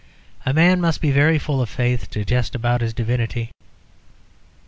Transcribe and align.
A 0.47 0.51
man 0.51 0.81
must 0.81 0.99
be 0.99 1.11
very 1.11 1.37
full 1.37 1.61
of 1.61 1.69
faith 1.69 2.09
to 2.09 2.25
jest 2.25 2.55
about 2.55 2.81
his 2.81 2.91
divinity. 2.91 3.51